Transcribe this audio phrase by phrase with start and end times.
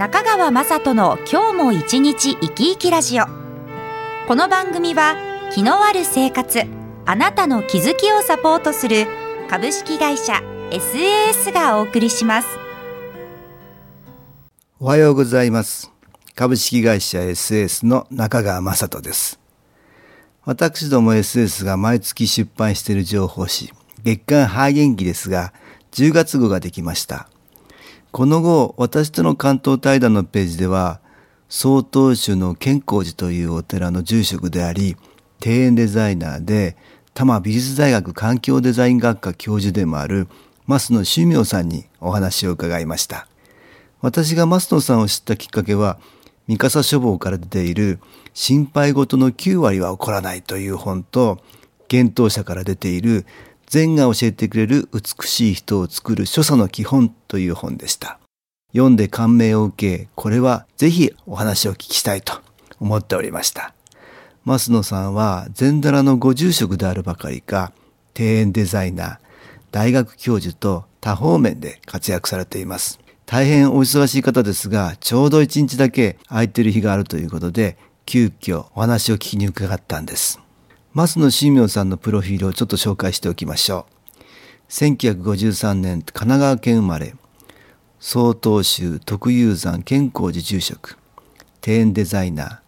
[0.00, 3.26] 中川雅人の今日も一日生き生きラジオ。
[4.26, 5.14] この番組は
[5.52, 6.62] 気のある生活
[7.04, 9.06] あなたの気づきをサポートする
[9.50, 10.40] 株式会社
[10.70, 12.48] SAS がお送りします。
[14.78, 15.92] おはようございます。
[16.34, 19.38] 株式会社 SAS の中川雅人です。
[20.46, 23.70] 私ども SS が毎月出版している情報誌
[24.02, 25.52] 月刊ハ元気ですが
[25.92, 27.28] 10月号ができました。
[28.12, 31.00] この後、私との関東対談のページでは、
[31.48, 34.96] 曹洞宗の健光寺というお寺の住職であり、
[35.44, 36.76] 庭園デザイナーで、
[37.14, 40.26] 多摩美術大学環境デザイン学科教授でもある
[40.66, 43.28] 増野修明さんにお話を伺いました。
[44.00, 45.98] 私が増野さんを知ったきっかけは、
[46.48, 48.00] 三笠書房から出ている
[48.34, 51.38] 心配事の9割は起こらないという本と、
[51.88, 53.24] 幻冬者から出ている
[53.70, 58.18] 禅が教えてくれる美しい人を作る所作の基本という本でした。
[58.72, 62.40] 読んで感銘を受け、これはぜひお話を聞きしたいと
[62.80, 63.72] 思っておりました。
[64.44, 67.72] 増野さんは禅寺のご住職であるばかりか、
[68.18, 69.18] 庭園デザイナー、
[69.70, 72.98] 大学教授と多方面で活躍されています。
[73.24, 80.40] 大変お忙しい方ですが、ちょうど一日だけ空いてる日があるということで、急遽お話を聞きに伺ったんです。
[80.92, 83.86] 増野新明さんのプロフィールをちょっと紹介しておきましょ
[84.18, 84.72] う。
[84.72, 87.14] 1953年神奈川県生まれ、
[88.00, 90.98] 曹洞宗特有山健康寺住職、
[91.64, 92.58] 庭園デザイナー、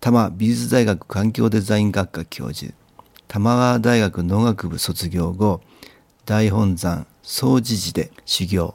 [0.00, 2.72] 多摩美術大学環境デザイン学科教授、
[3.28, 5.60] 玉川大学農学部卒業後、
[6.24, 8.74] 大本山総持寺で修行、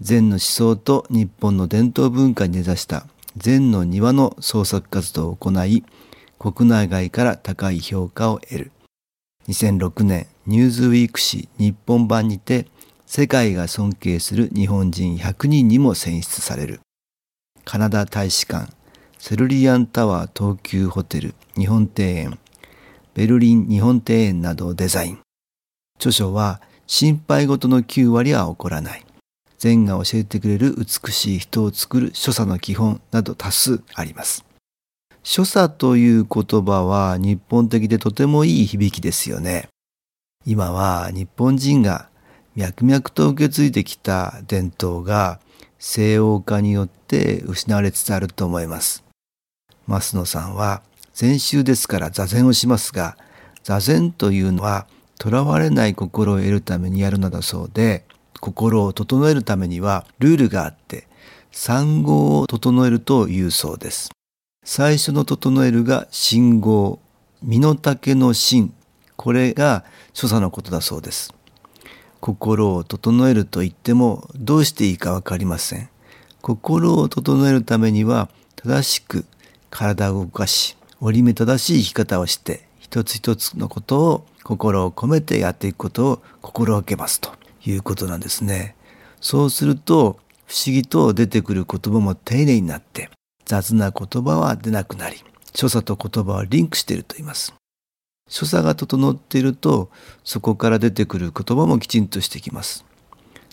[0.00, 3.04] 禅の思想と日本の伝統文化に根ざした
[3.36, 5.84] 禅の庭の創作活動を行い、
[6.42, 8.72] 国内外から高い評価を得る。
[9.46, 12.66] 2006年、ニューズウィーク誌日本版にて、
[13.06, 16.80] 世界が尊敬する日本人100人にも選出される。
[17.64, 18.72] カナダ大使館、
[19.20, 22.38] セルリアンタワー東急ホテル日本庭園、
[23.14, 25.20] ベルリン日本庭園などをデザイン。
[25.94, 29.06] 著書は、心配事の9割は起こらない。
[29.58, 34.44] 禅が教えてくれる美しい人を作る所作の基本など多数あります。
[35.22, 39.68] 所作という言葉は日本的でとてもいい響きですよね。
[40.44, 42.08] 今は日本人が
[42.56, 45.40] 脈々と受け継いできた伝統が
[45.78, 49.04] 西欧化によって失われつつあると思います。
[49.86, 50.82] 増野さんは
[51.14, 53.16] 禅宗ですから座禅をしますが、
[53.62, 54.86] 座禅というのは
[55.22, 58.04] 囚われない心を得るためにやるのだそうで、
[58.40, 61.06] 心を整えるためにはルールがあって、
[61.52, 64.10] 産後を整えるというそうです。
[64.64, 67.00] 最初の整えるが信号、
[67.42, 68.72] 身の丈の芯、
[69.16, 71.34] これが所作のことだそうです。
[72.20, 75.88] 心を整えると言ってもどうしていいかわかりません。
[76.40, 79.24] 心を整えるためには正しく
[79.70, 87.32] 体を動かし、折り目正しい生き方をして、一つ一つのことを心を込めてやっていくことを心がけますと
[87.66, 88.76] いうことなんですね。
[89.20, 93.10] そうすると不思議と出てくる言葉も丁寧になって
[93.44, 95.16] 雑な言葉は出なくなり、
[95.54, 97.54] 所作と言葉はリンクしていると言います。
[98.28, 99.90] 所作が整っていると、
[100.24, 102.84] そこから出てくる言葉もきちんとしてきます。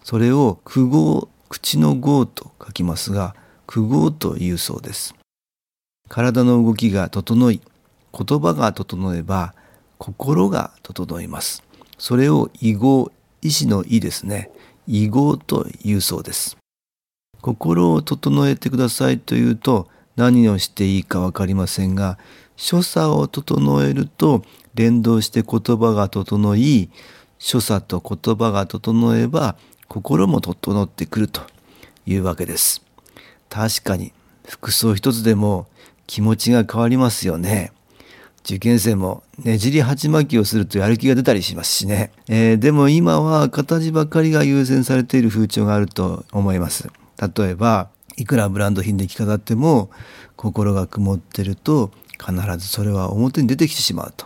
[0.03, 3.35] それを苦語、口の語と書きますが、
[3.67, 5.15] 苦語というそうです。
[6.07, 7.61] 体の動きが整い、
[8.13, 9.53] 言葉が整えば、
[9.97, 11.63] 心が整います。
[11.97, 13.11] それを異語、
[13.41, 14.49] 意志の意ですね。
[14.87, 16.58] 異語というそうです。
[17.41, 22.17] 心を整えてくださいというと何をしていいか分かりませんが
[22.55, 24.43] 所作を整えると
[24.75, 26.89] 連動して言葉が整い
[27.37, 29.55] 所作と言葉が整えば
[29.87, 31.41] 心も整ってくると
[32.05, 32.83] いうわけです。
[33.49, 34.13] 確かに
[34.47, 35.67] 服装一つでも
[36.05, 37.71] 気持ちが変わりますよね。
[38.43, 42.11] 受験生もねじり鉢巻きをするとやる気が出たりしますしね。
[42.27, 46.89] えー、でも今は形ばかりが優先されている風潮があると思います。
[47.19, 49.89] 例えばいくらブランド品で着飾っても
[50.35, 54.25] 心が曇ってると必ずそれは表に出てきてしまうと。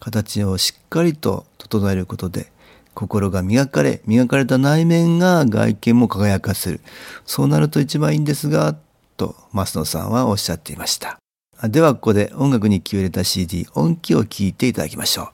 [0.00, 2.52] 形をしっかりと整えることで
[2.92, 6.80] 心が磨かれ磨かれた内面が外見も輝かせる。
[7.24, 8.76] そうなると一番いいんですが
[9.16, 11.18] と増野さんはおっしゃっていました。
[11.62, 15.33] ではここで音楽に気を入れた CD 音気を聴いていただきましょう。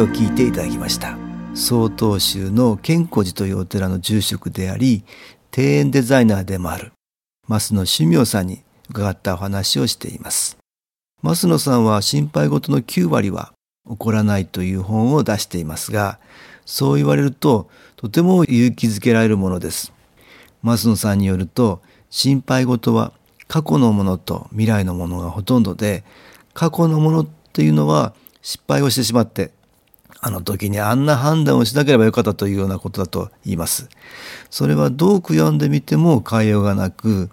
[0.00, 1.16] を聞いていただきました。
[1.54, 5.04] 曹洞宗の健康寺というお寺の住職であり
[5.56, 6.92] 庭園デザイナーでもある
[7.48, 10.58] 増野趣明さんに伺ったお話をしています。
[11.22, 13.52] 増野さんは心配事の9割は
[13.88, 16.18] 起こらないという本を出していますが
[16.66, 19.92] そう言われるととても勇気づけられるものです。
[20.62, 23.12] 増野さんによると心配事は
[23.48, 26.04] 過去のものと未来のものがほとんどで
[26.52, 29.52] 過去のものっていうのは失敗をしてしまって
[30.20, 33.88] あの時にあんな判断をしなければよかったというようなことだと言います。
[34.50, 37.30] それはどう悔やんでみても変えようがなく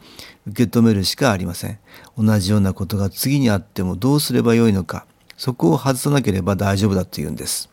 [0.48, 1.80] 受け止めるしかありません。
[2.18, 5.06] 同じようなことが次にあってもどうすればよいのか、
[5.38, 7.70] そこを外さなければ大丈夫だというんです。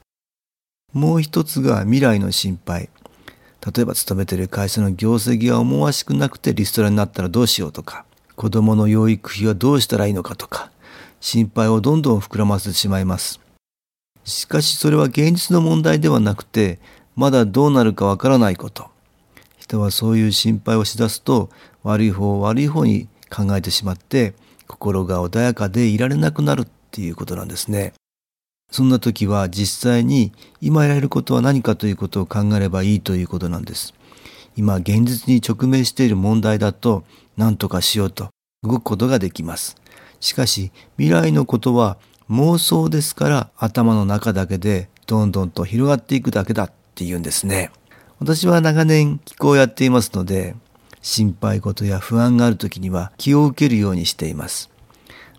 [0.93, 2.89] もう一つが未来の心配。
[3.75, 10.71] 例えば勤めている会社の業績が思わしくなくてリストラになったらどうしようとか、子供の養育費はどうしたらいいのかとか、
[11.21, 13.39] 心配をどんどん膨らませてしまいます。
[14.31, 16.79] しかしそれは現実の問題ではなくて
[17.17, 18.89] まだどうなるかわからないこと。
[19.59, 21.51] 人はそういう心配をしだすと
[21.83, 24.35] 悪い方を悪い方に考えてしまって
[24.67, 27.93] 心が穏やかでいられなくなるっていうことなんですね。
[28.71, 33.95] そんな時は実際に今やれることは何かということを考えればいいということなんです。
[34.57, 37.05] 今現実に直面している問題だと
[37.37, 38.31] 何とかしようと
[38.63, 39.77] 動くことができます。
[40.21, 41.99] しかし未来のことは
[42.31, 47.73] 妄想ですから頭の中だけでどんどんと広がっていくだけだっていうんですね。
[48.21, 50.55] 私は長年気候をやっていますので
[51.03, 54.71] 心配事や不安がある時には気を受けるようにしています。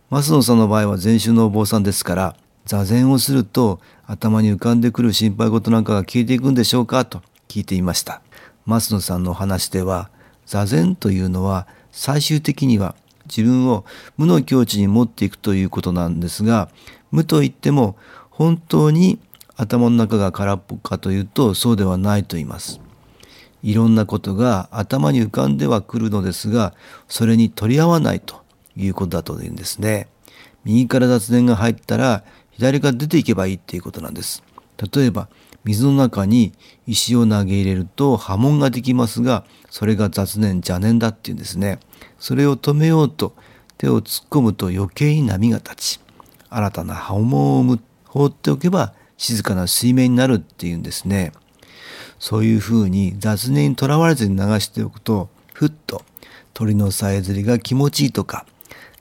[0.09, 2.35] 増野さんの場合は禅宗のお坊さんですから
[2.65, 8.21] 座禅をすると頭に浮かんでくる心配事なんかが消えていくんでしょうかと聞いていました。
[8.67, 10.09] 増野さんのお話では
[10.45, 12.95] 座禅というのは最終的には
[13.35, 13.85] 自分を
[14.17, 16.69] 無の境地に持っていくということなんですが
[17.11, 17.95] 無といっても
[18.29, 19.19] 本当に
[19.55, 22.81] 頭の中が空っぽかというとそうではないと言います。
[23.63, 26.73] いろんなことが頭に浮かんではくるのですが
[27.07, 28.41] それに取り合わないと
[28.75, 30.07] いうことだというんですね。
[30.63, 34.43] 右から雑念が入ったら左から出ていけばいいっていうことなんです。
[34.93, 35.29] 例えば
[35.63, 36.53] 水の中に
[36.87, 41.79] 石を投げ入れると波紋ができますがそれが雑念邪念だっていうんですね。
[42.19, 43.35] それを止めようと
[43.77, 45.99] 手を突っ込むと余計に波が立ち
[46.49, 51.31] 新たな波紋を放っておけば静かな水面になるっていうんですね
[52.19, 56.03] そういうふうに雑念にとらわれずに流しておくとふっと
[56.53, 58.45] 鳥のさえずりが気持ちいいとか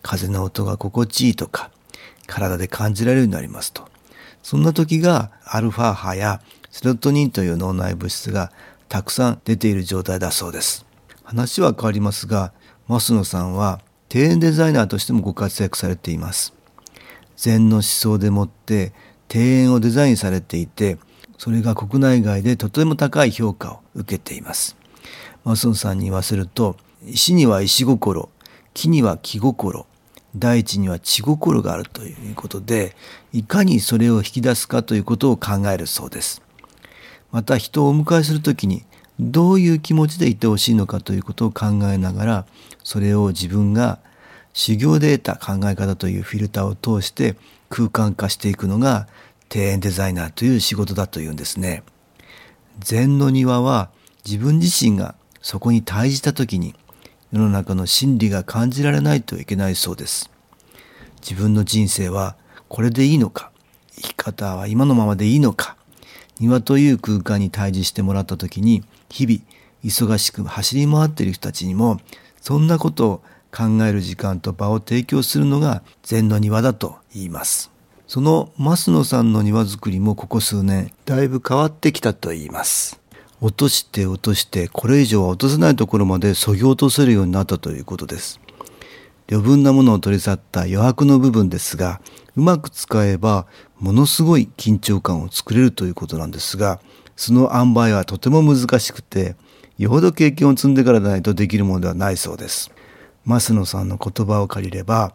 [0.01, 1.71] 風の音が心地いいとか
[2.27, 3.90] 体で感じられるようになりますと
[4.43, 8.53] そんな時がアルファ波やセロトニンという脳内物質が
[8.89, 10.87] たくさん出ている状態だそうです
[11.25, 12.53] 話は変わりますが
[12.89, 13.81] 増野さんは
[14.13, 16.53] 庭園デザイナーとしてもご活躍されています。
[17.37, 18.93] 禅の思想でもって
[19.33, 20.99] 庭園をデザインされていて
[21.39, 24.77] それが国内外でとても高い評価を受けています。
[25.45, 28.29] 増野さんに言わせると石には石心
[28.75, 29.87] 木には木心
[30.37, 32.95] 大地には地心があるということで
[33.33, 36.43] いかにそれを引き出すかということを考えるそうです。
[37.33, 38.85] また人をお迎えする時に
[39.21, 42.47] どういう気持ちでいてほしいのかということを考えながら
[42.83, 43.99] それを自分が
[44.53, 47.37] 修行で得た考え方というフィルターを通して
[47.69, 49.07] 空間化していくのが
[49.55, 51.83] 庭園デザイナーという仕事だというんですね。
[52.81, 53.91] 禅の庭は
[54.25, 56.75] 自分自身がそこに対じた時に
[57.33, 60.31] 世の中の真理が感じられないといけないそうです。
[61.21, 62.37] 自分の人生は
[62.69, 63.53] これでいいのか？
[63.95, 65.77] 生き方は今のままでいいのか？
[66.41, 69.41] 庭という空間に対峙してもらった時に日々
[69.85, 72.01] 忙しく走り回っている人たちにも
[72.41, 73.23] そんなことを
[73.53, 77.71] 考える時間と場を提供するのが禅の庭だと言います。
[78.07, 83.01] その増野さんの庭作りもここ数年だいぶ変わってきたと言います。
[83.41, 88.41] 落として落としてこれ以上は落とせないところまで削ぎ落とせるようになったということです。
[89.31, 92.01] 余分なものを取り去った余白の部分ですが
[92.37, 93.47] うまく使えば
[93.79, 96.81] ものすごい緊張感を作れるということなんですが
[97.15, 99.37] その塩梅はとても難しくて
[99.79, 102.71] よほど経験を積んでからでないとできるものではないそうです。
[103.27, 105.13] 増野さんの言葉を借りれば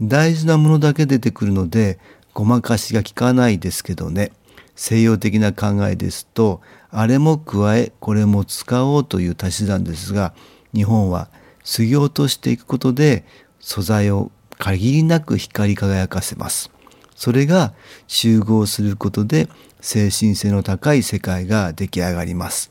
[0.00, 1.98] 大事なものだけ出てくるので
[2.32, 4.32] ごまかしが効かないですけどね
[4.74, 10.34] 西洋的な考えですとあれも加えこれも使おうという足し算ですが
[10.74, 11.28] 日本は
[11.64, 13.24] 過ぎ落としていくことで
[13.60, 16.70] 素材を限りなく光り輝かせます。
[17.16, 17.72] それが
[18.06, 19.48] 集合することで
[19.80, 22.70] 精神性の高い世界が出来上がります。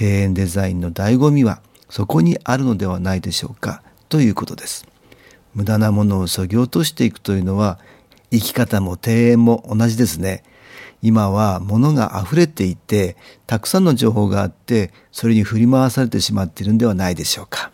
[0.00, 4.86] 庭園デザインの醍醐味はそこにあるのではないでしょうかということです。
[5.54, 7.78] 無駄なものを削ぎ落としていくというのは
[8.30, 10.44] 生き方も庭園も同じですね。
[11.02, 13.16] 今は物が溢れていて
[13.46, 17.72] たくさんの情報があってそれに振り回されてしまっているんではないでしょうか。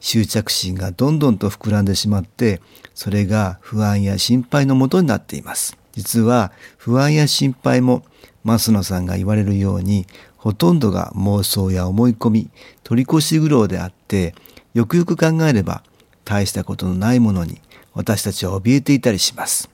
[0.00, 2.60] 執着心がどんどんと膨らんでしまって
[2.94, 8.04] それが不安や心配のもとになっています実は不安や心配も
[8.44, 10.06] 増野さんが言われるように
[10.36, 12.50] ほとんどが妄想や思い込み
[12.84, 14.34] 取り越し苦労であって
[14.74, 15.82] よくよく考えれば
[16.24, 17.60] 大したことのないものに
[17.94, 19.70] 私たちは怯えていたりします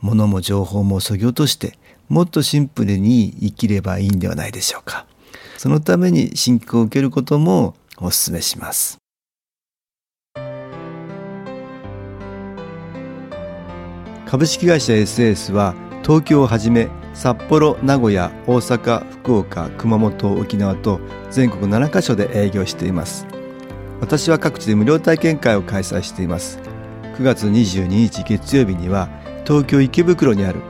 [0.00, 1.76] 物も情報もそぎ落として
[2.10, 5.06] もっとシンプルに生きればいいんではないでしょうか。
[5.56, 8.98] そのために信仰を受けることもお勧めします。
[14.26, 21.00] 株式会社 SS は東京をはじめ札幌名古屋大阪福岡熊本沖縄と
[21.30, 23.24] 全国7カ所で営業しています。
[24.00, 26.58] 私は各地で無料体験会を開催しています。
[27.18, 29.08] 9月22日月曜日には
[29.46, 30.69] 東京池袋にある